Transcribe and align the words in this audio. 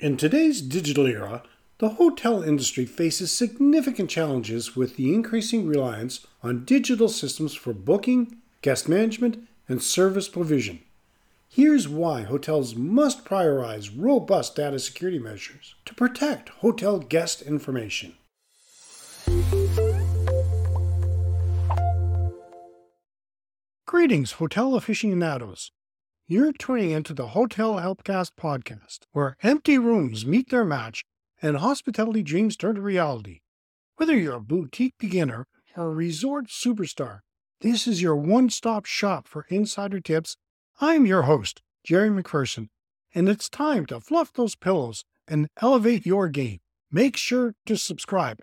In 0.00 0.16
today's 0.16 0.62
digital 0.62 1.06
era, 1.06 1.42
the 1.76 1.90
hotel 1.90 2.42
industry 2.42 2.86
faces 2.86 3.30
significant 3.30 4.08
challenges 4.08 4.74
with 4.74 4.96
the 4.96 5.12
increasing 5.12 5.66
reliance 5.66 6.26
on 6.42 6.64
digital 6.64 7.06
systems 7.06 7.52
for 7.52 7.74
booking, 7.74 8.38
guest 8.62 8.88
management, 8.88 9.46
and 9.68 9.82
service 9.82 10.26
provision. 10.26 10.80
Here's 11.50 11.86
why 11.86 12.22
hotels 12.22 12.74
must 12.74 13.26
prioritize 13.26 13.90
robust 13.94 14.56
data 14.56 14.78
security 14.78 15.18
measures 15.18 15.74
to 15.84 15.94
protect 15.94 16.48
hotel 16.48 16.98
guest 16.98 17.42
information. 17.42 18.14
Greetings, 23.86 24.32
hotel 24.32 24.76
aficionados. 24.76 25.72
You're 26.32 26.52
tuning 26.52 26.92
into 26.92 27.12
the 27.12 27.30
Hotelier 27.30 27.82
Helpcast 27.82 28.36
podcast, 28.40 29.00
where 29.10 29.36
empty 29.42 29.78
rooms 29.78 30.24
meet 30.24 30.48
their 30.48 30.64
match 30.64 31.04
and 31.42 31.56
hospitality 31.56 32.22
dreams 32.22 32.56
turn 32.56 32.76
to 32.76 32.80
reality. 32.80 33.40
Whether 33.96 34.16
you're 34.16 34.36
a 34.36 34.40
boutique 34.40 34.94
beginner 34.96 35.48
or 35.76 35.86
a 35.86 35.90
resort 35.92 36.46
superstar, 36.46 37.22
this 37.62 37.88
is 37.88 38.00
your 38.00 38.14
one 38.14 38.48
stop 38.48 38.86
shop 38.86 39.26
for 39.26 39.44
insider 39.48 39.98
tips. 39.98 40.36
I'm 40.80 41.04
your 41.04 41.22
host, 41.22 41.62
Jerry 41.82 42.10
McPherson, 42.10 42.68
and 43.12 43.28
it's 43.28 43.48
time 43.48 43.84
to 43.86 43.98
fluff 43.98 44.32
those 44.32 44.54
pillows 44.54 45.04
and 45.26 45.48
elevate 45.60 46.06
your 46.06 46.28
game. 46.28 46.60
Make 46.92 47.16
sure 47.16 47.56
to 47.66 47.76
subscribe 47.76 48.38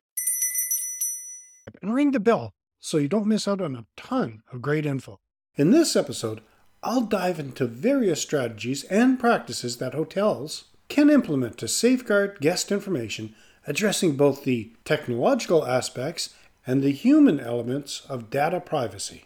and 1.81 1.93
ring 1.93 2.11
the 2.11 2.19
bell 2.19 2.51
so 2.81 2.97
you 2.97 3.07
don't 3.07 3.27
miss 3.27 3.47
out 3.47 3.61
on 3.61 3.77
a 3.77 3.85
ton 3.95 4.41
of 4.51 4.61
great 4.61 4.85
info. 4.85 5.21
In 5.55 5.71
this 5.71 5.95
episode, 5.95 6.41
I'll 6.87 7.01
dive 7.01 7.37
into 7.37 7.67
various 7.67 8.21
strategies 8.21 8.85
and 8.85 9.19
practices 9.19 9.75
that 9.79 9.93
hotels 9.93 10.69
can 10.87 11.09
implement 11.09 11.57
to 11.57 11.67
safeguard 11.67 12.39
guest 12.39 12.71
information, 12.71 13.35
addressing 13.67 14.15
both 14.15 14.45
the 14.45 14.71
technological 14.85 15.67
aspects 15.67 16.33
and 16.65 16.81
the 16.81 16.93
human 16.93 17.41
elements 17.41 18.03
of 18.07 18.29
data 18.29 18.61
privacy. 18.61 19.25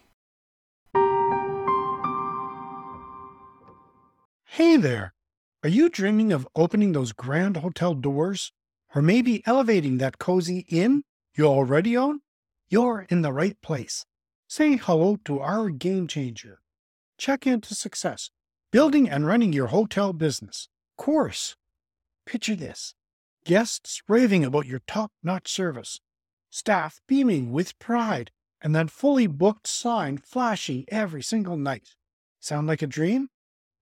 Hey 4.45 4.75
there! 4.77 5.13
Are 5.61 5.69
you 5.69 5.87
dreaming 5.87 6.33
of 6.33 6.47
opening 6.55 6.93
those 6.93 7.11
grand 7.11 7.57
hotel 7.57 7.93
doors? 7.93 8.51
Or 8.95 9.03
maybe 9.03 9.43
elevating 9.45 9.99
that 9.99 10.17
cozy 10.17 10.65
inn 10.67 11.03
you 11.35 11.45
already 11.45 11.95
own? 11.95 12.21
You're 12.71 13.05
in 13.09 13.21
the 13.21 13.31
right 13.31 13.61
place. 13.61 14.03
Say 14.49 14.77
hello 14.77 15.19
to 15.25 15.39
our 15.39 15.69
game 15.69 16.07
changer 16.07 16.60
check-in 17.21 17.61
to 17.61 17.75
success, 17.75 18.31
building 18.71 19.07
and 19.07 19.27
running 19.27 19.53
your 19.53 19.67
hotel 19.67 20.11
business. 20.11 20.67
Course. 20.97 21.55
Picture 22.25 22.55
this 22.55 22.95
guests 23.45 24.01
raving 24.07 24.43
about 24.43 24.65
your 24.65 24.81
top 24.87 25.11
notch 25.21 25.51
service, 25.51 25.99
staff 26.49 26.99
beaming 27.07 27.51
with 27.51 27.77
pride, 27.77 28.31
and 28.59 28.75
that 28.75 28.89
fully 28.89 29.27
booked 29.27 29.67
sign 29.67 30.17
flashing 30.17 30.83
every 30.87 31.21
single 31.21 31.57
night. 31.57 31.89
Sound 32.39 32.65
like 32.65 32.81
a 32.81 32.87
dream? 32.87 33.29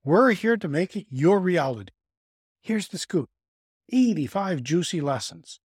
We're 0.03 0.31
here 0.31 0.57
to 0.57 0.67
make 0.67 0.97
it 0.97 1.05
your 1.09 1.39
reality. 1.39 1.93
Here's 2.61 2.89
the 2.89 2.97
scoop 2.97 3.29
85 3.87 4.63
juicy 4.63 4.99
lessons. 4.99 5.61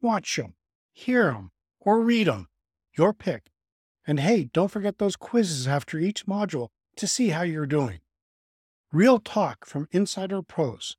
Watch 0.00 0.34
them, 0.34 0.54
hear 0.92 1.26
them, 1.26 1.52
or 1.78 2.00
read 2.00 2.26
them. 2.26 2.48
Your 2.98 3.12
pick. 3.12 3.52
And 4.04 4.18
hey, 4.18 4.50
don't 4.52 4.70
forget 4.70 4.98
those 4.98 5.14
quizzes 5.14 5.68
after 5.68 5.98
each 6.00 6.26
module 6.26 6.70
to 6.96 7.06
see 7.06 7.28
how 7.28 7.42
you're 7.42 7.66
doing. 7.66 8.00
Real 8.92 9.18
talk 9.18 9.64
from 9.66 9.88
Insider 9.90 10.42
Pros. 10.42 10.96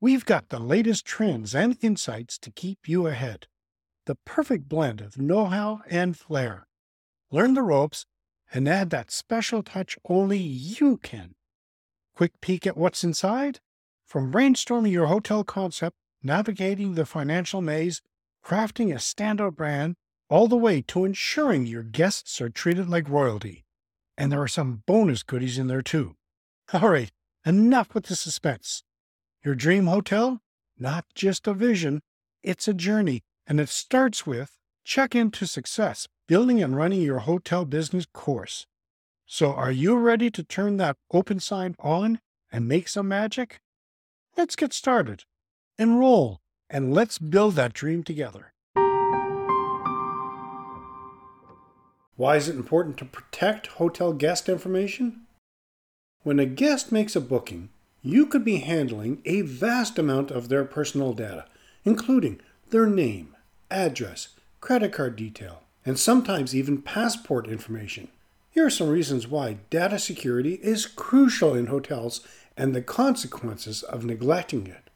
We've 0.00 0.24
got 0.24 0.48
the 0.48 0.58
latest 0.58 1.04
trends 1.04 1.54
and 1.54 1.76
insights 1.80 2.38
to 2.38 2.50
keep 2.50 2.88
you 2.88 3.06
ahead. 3.06 3.46
The 4.06 4.16
perfect 4.24 4.68
blend 4.68 5.00
of 5.00 5.18
know 5.18 5.46
how 5.46 5.82
and 5.88 6.16
flair. 6.16 6.66
Learn 7.30 7.54
the 7.54 7.62
ropes 7.62 8.04
and 8.52 8.68
add 8.68 8.90
that 8.90 9.10
special 9.10 9.62
touch 9.62 9.96
only 10.08 10.38
you 10.38 10.96
can. 10.98 11.34
Quick 12.14 12.40
peek 12.40 12.66
at 12.66 12.76
what's 12.76 13.04
inside? 13.04 13.60
From 14.04 14.32
brainstorming 14.32 14.92
your 14.92 15.06
hotel 15.06 15.44
concept, 15.44 15.96
navigating 16.22 16.94
the 16.94 17.06
financial 17.06 17.62
maze, 17.62 18.02
crafting 18.44 18.92
a 18.92 18.96
standout 18.96 19.56
brand, 19.56 19.94
all 20.28 20.48
the 20.48 20.56
way 20.56 20.82
to 20.82 21.04
ensuring 21.04 21.66
your 21.66 21.82
guests 21.82 22.40
are 22.40 22.50
treated 22.50 22.88
like 22.88 23.08
royalty. 23.08 23.64
And 24.22 24.30
there 24.30 24.40
are 24.40 24.46
some 24.46 24.84
bonus 24.86 25.24
goodies 25.24 25.58
in 25.58 25.66
there 25.66 25.82
too. 25.82 26.14
All 26.72 26.90
right, 26.90 27.10
enough 27.44 27.92
with 27.92 28.04
the 28.04 28.14
suspense. 28.14 28.84
Your 29.44 29.56
dream 29.56 29.88
hotel? 29.88 30.42
Not 30.78 31.06
just 31.12 31.48
a 31.48 31.52
vision, 31.52 32.02
it's 32.40 32.68
a 32.68 32.72
journey, 32.72 33.24
and 33.48 33.58
it 33.58 33.68
starts 33.68 34.24
with 34.24 34.56
check-in 34.84 35.32
to 35.32 35.46
success, 35.48 36.06
building 36.28 36.62
and 36.62 36.76
running 36.76 37.02
your 37.02 37.18
hotel 37.18 37.64
business 37.64 38.06
course. 38.14 38.68
So, 39.26 39.52
are 39.54 39.72
you 39.72 39.98
ready 39.98 40.30
to 40.30 40.44
turn 40.44 40.76
that 40.76 40.98
open 41.12 41.40
sign 41.40 41.74
on 41.80 42.20
and 42.52 42.68
make 42.68 42.86
some 42.86 43.08
magic? 43.08 43.58
Let's 44.36 44.54
get 44.54 44.72
started. 44.72 45.24
Enroll, 45.78 46.38
and 46.70 46.94
let's 46.94 47.18
build 47.18 47.56
that 47.56 47.72
dream 47.72 48.04
together. 48.04 48.51
Why 52.22 52.36
is 52.36 52.48
it 52.48 52.54
important 52.54 52.98
to 52.98 53.04
protect 53.04 53.66
hotel 53.82 54.12
guest 54.12 54.48
information? 54.48 55.22
When 56.22 56.38
a 56.38 56.46
guest 56.46 56.92
makes 56.92 57.16
a 57.16 57.20
booking, 57.20 57.70
you 58.00 58.26
could 58.26 58.44
be 58.44 58.58
handling 58.58 59.20
a 59.24 59.40
vast 59.40 59.98
amount 59.98 60.30
of 60.30 60.48
their 60.48 60.64
personal 60.64 61.14
data, 61.14 61.46
including 61.84 62.40
their 62.70 62.86
name, 62.86 63.34
address, 63.72 64.28
credit 64.60 64.92
card 64.92 65.16
detail, 65.16 65.64
and 65.84 65.98
sometimes 65.98 66.54
even 66.54 66.80
passport 66.80 67.48
information. 67.48 68.06
Here 68.52 68.66
are 68.66 68.70
some 68.70 68.88
reasons 68.88 69.26
why 69.26 69.56
data 69.70 69.98
security 69.98 70.60
is 70.62 70.86
crucial 70.86 71.56
in 71.56 71.66
hotels 71.66 72.20
and 72.56 72.72
the 72.72 72.82
consequences 72.82 73.82
of 73.82 74.04
neglecting 74.04 74.68
it. 74.68 74.90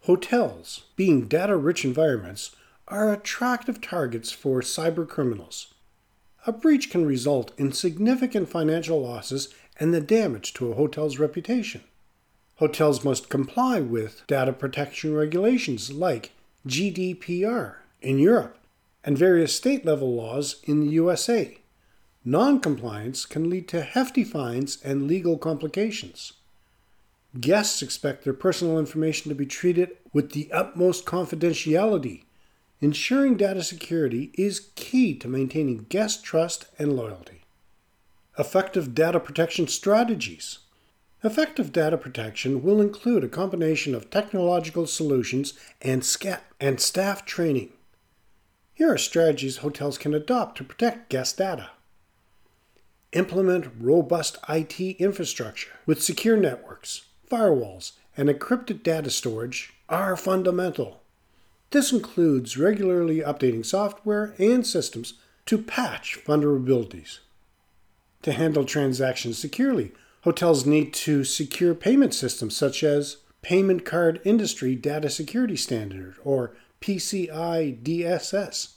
Hotels, 0.00 0.82
being 0.96 1.28
data 1.28 1.56
rich 1.56 1.82
environments, 1.82 2.54
are 2.88 3.10
attractive 3.10 3.80
targets 3.80 4.32
for 4.32 4.60
cyber 4.60 5.08
criminals 5.08 5.71
a 6.46 6.52
breach 6.52 6.90
can 6.90 7.06
result 7.06 7.52
in 7.56 7.72
significant 7.72 8.48
financial 8.48 9.00
losses 9.00 9.48
and 9.78 9.94
the 9.94 10.00
damage 10.00 10.52
to 10.54 10.70
a 10.70 10.74
hotel's 10.74 11.18
reputation. 11.18 11.82
Hotels 12.56 13.04
must 13.04 13.28
comply 13.28 13.80
with 13.80 14.26
data 14.26 14.52
protection 14.52 15.14
regulations 15.14 15.92
like 15.92 16.32
GDPR 16.66 17.76
in 18.00 18.18
Europe 18.18 18.58
and 19.04 19.16
various 19.18 19.54
state 19.54 19.84
level 19.84 20.14
laws 20.14 20.56
in 20.64 20.80
the 20.80 20.92
USA. 20.92 21.58
Non-compliance 22.24 23.26
can 23.26 23.50
lead 23.50 23.66
to 23.68 23.82
hefty 23.82 24.22
fines 24.22 24.78
and 24.84 25.08
legal 25.08 25.38
complications. 25.38 26.34
Guests 27.40 27.82
expect 27.82 28.24
their 28.24 28.32
personal 28.32 28.78
information 28.78 29.28
to 29.28 29.34
be 29.34 29.46
treated 29.46 29.96
with 30.12 30.32
the 30.32 30.52
utmost 30.52 31.04
confidentiality 31.04 32.24
Ensuring 32.82 33.36
data 33.36 33.62
security 33.62 34.32
is 34.34 34.70
key 34.74 35.14
to 35.14 35.28
maintaining 35.28 35.86
guest 35.88 36.24
trust 36.24 36.66
and 36.80 36.96
loyalty. 36.96 37.42
Effective 38.36 38.92
data 38.92 39.20
protection 39.20 39.68
strategies. 39.68 40.58
Effective 41.22 41.72
data 41.72 41.96
protection 41.96 42.60
will 42.60 42.80
include 42.80 43.22
a 43.22 43.28
combination 43.28 43.94
of 43.94 44.10
technological 44.10 44.88
solutions 44.88 45.54
and, 45.80 46.04
sca- 46.04 46.40
and 46.58 46.80
staff 46.80 47.24
training. 47.24 47.72
Here 48.74 48.92
are 48.92 48.98
strategies 48.98 49.58
hotels 49.58 49.96
can 49.96 50.12
adopt 50.12 50.58
to 50.58 50.64
protect 50.64 51.08
guest 51.08 51.38
data. 51.38 51.70
Implement 53.12 53.70
robust 53.78 54.38
IT 54.48 54.80
infrastructure 54.80 55.70
with 55.86 56.02
secure 56.02 56.36
networks, 56.36 57.02
firewalls, 57.30 57.92
and 58.16 58.28
encrypted 58.28 58.82
data 58.82 59.10
storage 59.10 59.72
are 59.88 60.16
fundamental. 60.16 61.01
This 61.72 61.90
includes 61.90 62.58
regularly 62.58 63.20
updating 63.20 63.64
software 63.64 64.34
and 64.38 64.66
systems 64.66 65.14
to 65.46 65.56
patch 65.56 66.18
vulnerabilities. 66.26 67.20
To 68.22 68.32
handle 68.32 68.66
transactions 68.66 69.38
securely, 69.38 69.92
hotels 70.20 70.66
need 70.66 70.92
to 70.94 71.24
secure 71.24 71.74
payment 71.74 72.12
systems 72.12 72.54
such 72.54 72.84
as 72.84 73.16
Payment 73.40 73.86
Card 73.86 74.20
Industry 74.22 74.76
Data 74.76 75.08
Security 75.08 75.56
Standard 75.56 76.16
or 76.22 76.54
PCI 76.82 77.82
DSS. 77.82 78.74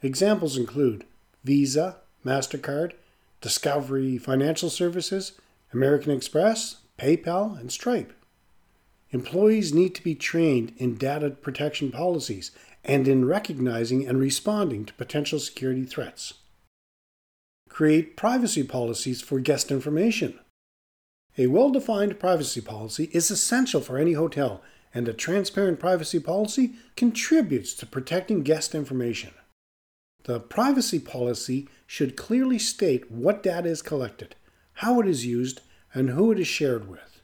Examples 0.00 0.56
include 0.56 1.04
Visa, 1.42 1.96
MasterCard, 2.24 2.92
Discover 3.40 4.18
Financial 4.20 4.70
Services, 4.70 5.32
American 5.72 6.12
Express, 6.12 6.76
PayPal, 7.00 7.58
and 7.58 7.72
Stripe. 7.72 8.12
Employees 9.10 9.72
need 9.72 9.94
to 9.94 10.02
be 10.02 10.14
trained 10.14 10.72
in 10.76 10.96
data 10.96 11.30
protection 11.30 11.90
policies 11.90 12.50
and 12.84 13.08
in 13.08 13.24
recognizing 13.24 14.06
and 14.06 14.18
responding 14.18 14.84
to 14.84 14.92
potential 14.94 15.38
security 15.38 15.84
threats. 15.84 16.34
Create 17.68 18.16
privacy 18.16 18.62
policies 18.62 19.22
for 19.22 19.40
guest 19.40 19.70
information. 19.70 20.38
A 21.38 21.46
well 21.46 21.70
defined 21.70 22.18
privacy 22.18 22.60
policy 22.60 23.08
is 23.12 23.30
essential 23.30 23.80
for 23.80 23.98
any 23.98 24.14
hotel 24.14 24.62
and 24.92 25.08
a 25.08 25.12
transparent 25.12 25.78
privacy 25.78 26.18
policy 26.18 26.72
contributes 26.96 27.74
to 27.74 27.86
protecting 27.86 28.42
guest 28.42 28.74
information. 28.74 29.30
The 30.24 30.40
privacy 30.40 30.98
policy 30.98 31.68
should 31.86 32.16
clearly 32.16 32.58
state 32.58 33.10
what 33.10 33.42
data 33.42 33.68
is 33.68 33.82
collected, 33.82 34.34
how 34.74 35.00
it 35.00 35.06
is 35.06 35.24
used, 35.24 35.60
and 35.94 36.10
who 36.10 36.32
it 36.32 36.38
is 36.38 36.48
shared 36.48 36.88
with. 36.88 37.17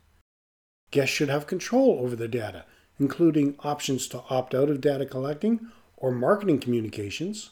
Guests 0.95 1.13
should 1.13 1.29
have 1.29 1.49
control 1.49 1.99
over 2.01 2.15
the 2.15 2.29
data, 2.29 2.67
including 3.01 3.57
options 3.65 4.07
to 4.07 4.23
opt 4.31 4.55
out 4.55 4.71
of 4.71 4.81
data 4.81 5.05
collecting 5.05 5.73
or 5.97 6.13
marketing 6.13 6.61
communications. 6.61 7.51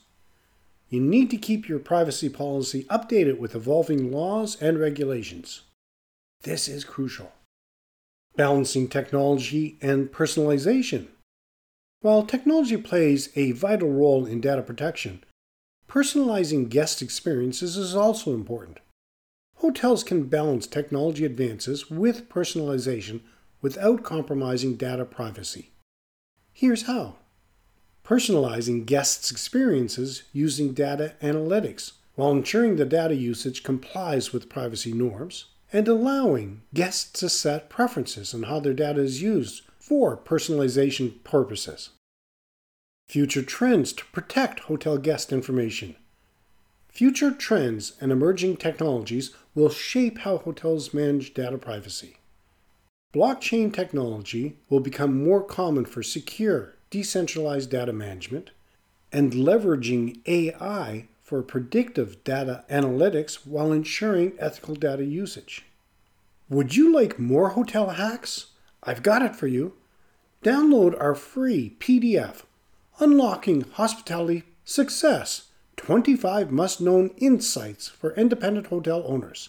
You 0.88 1.00
need 1.00 1.28
to 1.30 1.36
keep 1.36 1.68
your 1.68 1.80
privacy 1.80 2.28
policy 2.28 2.84
updated 2.84 3.40
with 3.40 3.56
evolving 3.56 4.12
laws 4.12 4.54
and 4.62 4.78
regulations. 4.78 5.62
This 6.42 6.68
is 6.68 6.84
crucial. 6.84 7.32
Balancing 8.36 8.86
technology 8.86 9.76
and 9.82 10.12
personalization. 10.12 11.08
While 12.00 12.24
technology 12.24 12.76
plays 12.76 13.30
a 13.34 13.50
vital 13.50 13.90
role 13.90 14.24
in 14.24 14.40
data 14.40 14.62
protection, 14.62 15.24
personalizing 15.88 16.68
guest 16.68 17.02
experiences 17.02 17.76
is 17.76 17.96
also 17.96 18.34
important. 18.34 18.78
Hotels 19.62 20.02
can 20.02 20.24
balance 20.24 20.66
technology 20.66 21.24
advances 21.24 21.88
with 21.88 22.28
personalization 22.28 23.20
without 23.60 24.02
compromising 24.02 24.74
data 24.74 25.04
privacy. 25.04 25.70
Here's 26.52 26.82
how 26.82 27.18
personalizing 28.04 28.84
guests' 28.86 29.30
experiences 29.30 30.24
using 30.32 30.74
data 30.74 31.14
analytics 31.22 31.92
while 32.16 32.32
ensuring 32.32 32.74
the 32.74 32.84
data 32.84 33.14
usage 33.14 33.62
complies 33.62 34.32
with 34.32 34.48
privacy 34.48 34.92
norms, 34.92 35.44
and 35.72 35.86
allowing 35.86 36.62
guests 36.74 37.20
to 37.20 37.28
set 37.28 37.70
preferences 37.70 38.34
on 38.34 38.42
how 38.42 38.58
their 38.58 38.74
data 38.74 39.00
is 39.00 39.22
used 39.22 39.62
for 39.78 40.16
personalization 40.16 41.22
purposes. 41.22 41.90
Future 43.06 43.44
trends 43.44 43.92
to 43.92 44.04
protect 44.06 44.60
hotel 44.60 44.98
guest 44.98 45.32
information. 45.32 45.94
Future 46.92 47.30
trends 47.30 47.94
and 48.02 48.12
emerging 48.12 48.54
technologies 48.54 49.34
will 49.54 49.70
shape 49.70 50.18
how 50.18 50.36
hotels 50.36 50.92
manage 50.92 51.32
data 51.32 51.56
privacy. 51.56 52.18
Blockchain 53.14 53.72
technology 53.72 54.58
will 54.68 54.78
become 54.78 55.24
more 55.24 55.42
common 55.42 55.86
for 55.86 56.02
secure, 56.02 56.74
decentralized 56.90 57.70
data 57.70 57.94
management, 57.94 58.50
and 59.10 59.32
leveraging 59.32 60.20
AI 60.26 61.08
for 61.22 61.42
predictive 61.42 62.22
data 62.24 62.62
analytics 62.70 63.46
while 63.46 63.72
ensuring 63.72 64.34
ethical 64.38 64.74
data 64.74 65.04
usage. 65.04 65.64
Would 66.50 66.76
you 66.76 66.92
like 66.92 67.18
more 67.18 67.50
hotel 67.50 67.88
hacks? 67.88 68.48
I've 68.82 69.02
got 69.02 69.22
it 69.22 69.34
for 69.34 69.46
you. 69.46 69.72
Download 70.44 70.94
our 71.00 71.14
free 71.14 71.74
PDF, 71.80 72.42
Unlocking 73.00 73.62
Hospitality 73.62 74.42
Success 74.66 75.48
25 75.82 76.52
Must 76.52 76.80
Known 76.80 77.10
Insights 77.18 77.88
for 77.88 78.14
Independent 78.14 78.68
Hotel 78.68 79.02
Owners. 79.04 79.48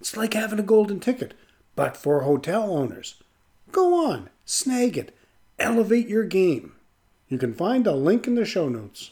It's 0.00 0.16
like 0.16 0.32
having 0.32 0.58
a 0.58 0.62
golden 0.62 0.98
ticket 0.98 1.34
but 1.76 1.94
for 1.96 2.22
hotel 2.22 2.72
owners. 2.72 3.16
Go 3.70 4.10
on, 4.10 4.30
snag 4.46 4.96
it, 4.96 5.14
elevate 5.58 6.08
your 6.08 6.24
game. 6.24 6.72
You 7.28 7.36
can 7.36 7.52
find 7.52 7.86
a 7.86 7.94
link 7.94 8.26
in 8.26 8.34
the 8.34 8.46
show 8.46 8.70
notes. 8.70 9.10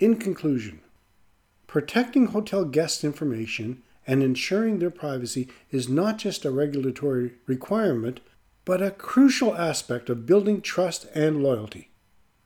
In 0.00 0.16
conclusion, 0.16 0.80
protecting 1.68 2.26
hotel 2.26 2.64
guest 2.64 3.04
information 3.04 3.82
and 4.08 4.24
ensuring 4.24 4.80
their 4.80 4.90
privacy 4.90 5.48
is 5.70 5.88
not 5.88 6.18
just 6.18 6.44
a 6.44 6.50
regulatory 6.50 7.34
requirement, 7.46 8.18
but 8.64 8.82
a 8.82 8.90
crucial 8.90 9.56
aspect 9.56 10.10
of 10.10 10.26
building 10.26 10.60
trust 10.60 11.06
and 11.14 11.40
loyalty. 11.40 11.89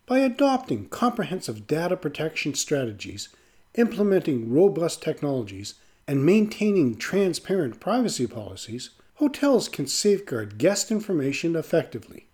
By 0.07 0.19
adopting 0.19 0.89
comprehensive 0.89 1.67
data 1.67 1.97
protection 1.97 2.55
strategies, 2.55 3.31
implementing 3.75 4.53
robust 4.53 5.03
technologies, 5.03 5.75
and 6.07 6.27
maintaining 6.27 6.97
transparent 6.97 7.81
privacy 7.81 8.27
policies, 8.27 8.91
hotels 9.15 9.69
can 9.69 9.87
safeguard 9.87 10.59
guest 10.59 10.91
information 10.91 11.57
effectively. 11.57 12.27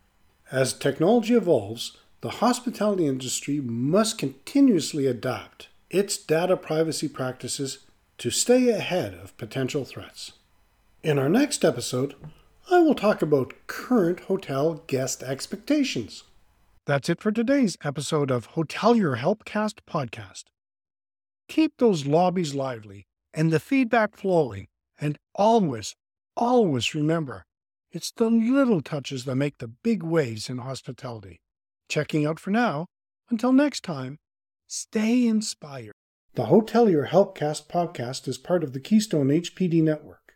As 0.51 0.73
technology 0.73 1.35
evolves, 1.35 1.97
the 2.23 2.31
hospitality 2.31 3.07
industry 3.07 3.61
must 3.61 4.19
continuously 4.19 5.07
adapt 5.07 5.69
its 5.91 6.17
data 6.17 6.57
privacy 6.57 7.09
practices 7.09 7.79
to 8.19 8.31
stay 8.31 8.69
ahead 8.71 9.15
of 9.15 9.37
potential 9.39 9.85
threats. 9.85 10.33
In 11.03 11.19
our 11.19 11.29
next 11.29 11.65
episode, 11.65 12.15
I 12.71 12.81
will 12.81 12.95
talk 12.95 13.23
about 13.23 13.55
current 13.69 14.21
hotel 14.21 14.83
guest 14.89 15.23
expectations. 15.23 16.25
That's 16.91 17.09
it 17.09 17.21
for 17.21 17.31
today's 17.31 17.79
episode 17.85 18.33
of 18.33 18.55
Hotelier 18.55 19.17
Helpcast 19.17 19.75
podcast. 19.89 20.47
Keep 21.47 21.75
those 21.77 22.05
lobbies 22.05 22.53
lively 22.53 23.07
and 23.33 23.53
the 23.53 23.61
feedback 23.61 24.17
flowing. 24.17 24.67
And 25.01 25.17
always, 25.37 25.95
always 26.37 26.93
remember 26.93 27.45
it's 27.93 28.11
the 28.11 28.29
little 28.29 28.81
touches 28.81 29.25
that 29.27 29.37
make 29.37 29.59
the 29.59 29.69
big 29.69 30.03
waves 30.03 30.51
in 30.51 30.59
hospitality. 30.59 31.39
Checking 31.89 32.27
out 32.27 32.41
for 32.41 32.51
now. 32.51 32.87
Until 33.29 33.53
next 33.53 33.85
time, 33.85 34.19
stay 34.67 35.29
inspired. 35.29 35.93
The 36.35 36.47
Hotelier 36.47 37.11
Helpcast 37.11 37.69
podcast 37.69 38.27
is 38.27 38.37
part 38.37 38.65
of 38.65 38.73
the 38.73 38.81
Keystone 38.81 39.29
HPD 39.29 39.81
network. 39.81 40.30